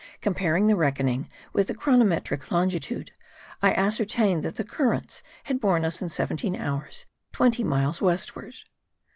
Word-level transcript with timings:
Comparing 0.19 0.65
the 0.65 0.75
reckoning 0.75 1.29
with 1.53 1.67
the 1.67 1.75
chronometric 1.75 2.49
longitude, 2.49 3.11
I 3.61 3.71
ascertained 3.71 4.41
that 4.41 4.55
the 4.55 4.63
currents 4.63 5.21
had 5.43 5.61
borne 5.61 5.85
us 5.85 6.01
in 6.01 6.09
seventeen 6.09 6.55
hours 6.55 7.05
twenty 7.31 7.63
miles 7.63 8.01
westward. 8.01 8.55